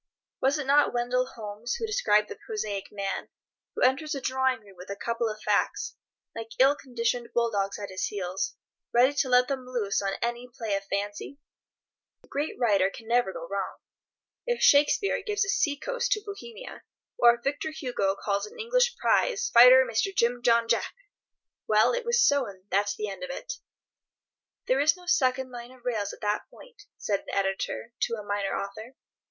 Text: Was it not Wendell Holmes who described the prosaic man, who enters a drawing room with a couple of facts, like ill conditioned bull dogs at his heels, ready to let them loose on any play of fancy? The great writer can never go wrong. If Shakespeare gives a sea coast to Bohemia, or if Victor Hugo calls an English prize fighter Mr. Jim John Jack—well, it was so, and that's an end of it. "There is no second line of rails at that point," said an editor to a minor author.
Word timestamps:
Was 0.41 0.57
it 0.57 0.65
not 0.65 0.95
Wendell 0.95 1.27
Holmes 1.35 1.75
who 1.75 1.85
described 1.85 2.27
the 2.27 2.35
prosaic 2.35 2.91
man, 2.91 3.29
who 3.75 3.83
enters 3.83 4.15
a 4.15 4.19
drawing 4.19 4.61
room 4.61 4.75
with 4.75 4.89
a 4.89 4.95
couple 4.95 5.29
of 5.29 5.39
facts, 5.43 5.95
like 6.35 6.53
ill 6.59 6.75
conditioned 6.75 7.29
bull 7.35 7.51
dogs 7.51 7.77
at 7.77 7.91
his 7.91 8.05
heels, 8.07 8.55
ready 8.91 9.13
to 9.13 9.29
let 9.29 9.47
them 9.47 9.67
loose 9.67 10.01
on 10.01 10.13
any 10.19 10.49
play 10.51 10.73
of 10.75 10.83
fancy? 10.85 11.37
The 12.23 12.29
great 12.29 12.57
writer 12.57 12.89
can 12.89 13.07
never 13.07 13.31
go 13.31 13.47
wrong. 13.47 13.77
If 14.47 14.63
Shakespeare 14.63 15.21
gives 15.21 15.45
a 15.45 15.49
sea 15.49 15.77
coast 15.77 16.11
to 16.13 16.23
Bohemia, 16.25 16.81
or 17.19 17.35
if 17.35 17.43
Victor 17.43 17.69
Hugo 17.69 18.15
calls 18.15 18.47
an 18.47 18.57
English 18.57 18.95
prize 18.97 19.51
fighter 19.51 19.85
Mr. 19.87 20.11
Jim 20.15 20.41
John 20.41 20.67
Jack—well, 20.67 21.93
it 21.93 22.05
was 22.05 22.19
so, 22.27 22.47
and 22.47 22.63
that's 22.71 22.97
an 22.97 23.05
end 23.07 23.23
of 23.23 23.29
it. 23.29 23.53
"There 24.65 24.79
is 24.79 24.97
no 24.97 25.05
second 25.05 25.51
line 25.51 25.69
of 25.71 25.85
rails 25.85 26.11
at 26.11 26.21
that 26.21 26.49
point," 26.49 26.85
said 26.97 27.19
an 27.19 27.35
editor 27.35 27.93
to 27.99 28.15
a 28.15 28.23
minor 28.23 28.55
author. 28.59 28.95